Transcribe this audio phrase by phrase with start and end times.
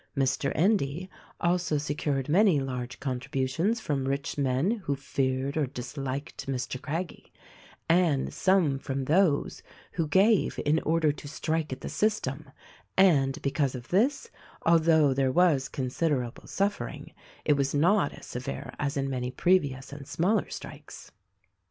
[0.17, 0.51] Mr.
[0.55, 6.81] Endy also secured many large contributions from rich men who feared or disliked Mr.
[6.81, 7.31] Craggie,
[7.87, 9.61] and some from those
[9.91, 12.49] who gave in order to strike at the system;
[12.97, 14.31] and, because of this,
[14.63, 17.13] although there was considerable suffering,
[17.45, 21.11] it was not as severe as in many previous and smaller strikes.